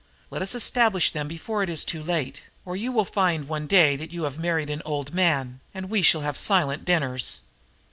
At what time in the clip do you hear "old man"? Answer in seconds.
4.83-5.59